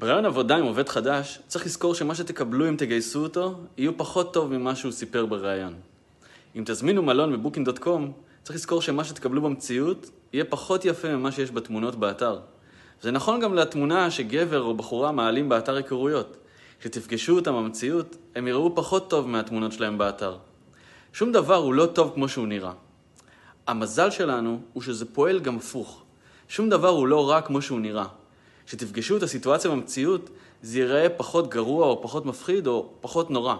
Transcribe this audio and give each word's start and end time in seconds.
ברעיון 0.00 0.24
עבודה 0.24 0.56
עם 0.56 0.64
עובד 0.64 0.88
חדש, 0.88 1.38
צריך 1.46 1.66
לזכור 1.66 1.94
שמה 1.94 2.14
שתקבלו 2.14 2.68
אם 2.68 2.76
תגייסו 2.76 3.22
אותו, 3.22 3.54
יהיו 3.78 3.96
פחות 3.96 4.34
טוב 4.34 4.52
ממה 4.56 4.76
שהוא 4.76 4.92
סיפר 4.92 5.26
בראיון. 5.26 5.74
אם 6.56 6.62
תזמינו 6.66 7.02
מלון 7.02 7.32
בבוקינג.קום, 7.32 8.12
צריך 8.42 8.56
לזכור 8.56 8.82
שמה 8.82 9.04
שתקבלו 9.04 9.42
במציאות, 9.42 10.10
יהיה 10.32 10.44
פחות 10.44 10.84
יפה 10.84 11.16
ממה 11.16 11.32
שיש 11.32 11.50
בתמונות 11.50 11.94
באתר. 11.96 12.38
זה 13.02 13.10
נכון 13.10 13.40
גם 13.40 13.54
לתמונה 13.54 14.10
שגבר 14.10 14.62
או 14.62 14.74
בחורה 14.74 15.12
מעלים 15.12 15.48
באתר 15.48 15.76
היכרויות. 15.76 16.36
כשתפגשו 16.80 17.36
אותם 17.36 17.54
במציאות, 17.54 18.16
הם 18.34 18.48
יראו 18.48 18.74
פחות 18.74 19.10
טוב 19.10 19.28
מהתמונות 19.28 19.72
שלהם 19.72 19.98
באתר. 19.98 20.36
שום 21.12 21.32
דבר 21.32 21.56
הוא 21.56 21.74
לא 21.74 21.86
טוב 21.86 22.12
כמו 22.14 22.28
שהוא 22.28 22.46
נראה. 22.46 22.72
המזל 23.66 24.10
שלנו 24.10 24.60
הוא 24.72 24.82
שזה 24.82 25.04
פועל 25.04 25.40
גם 25.40 25.56
הפוך. 25.56 26.02
שום 26.48 26.68
דבר 26.68 26.88
הוא 26.88 27.06
לא 27.06 27.30
רע 27.30 27.40
כמו 27.40 27.62
שהוא 27.62 27.80
נראה. 27.80 28.19
כשתפגשו 28.70 29.16
את 29.16 29.22
הסיטואציה 29.22 29.70
במציאות, 29.70 30.30
זה 30.62 30.78
ייראה 30.78 31.08
פחות 31.08 31.48
גרוע 31.48 31.86
או 31.86 32.02
פחות 32.02 32.26
מפחיד 32.26 32.66
או 32.66 32.88
פחות 33.00 33.30
נורא. 33.30 33.54